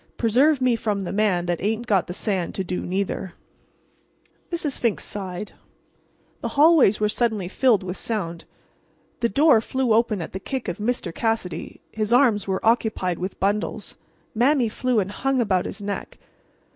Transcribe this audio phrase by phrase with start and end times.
[0.17, 3.33] Preserve me from the man that ain't got the sand to do neither!"
[4.51, 4.79] Mrs.
[4.79, 5.51] Fink sighed.
[6.41, 8.45] The hallways were suddenly filled with sound.
[9.19, 11.13] The door flew open at the kick of Mr.
[11.13, 11.81] Cassidy.
[11.91, 13.95] His arms were occupied with bundles.
[14.33, 16.17] Mame flew and hung about his neck.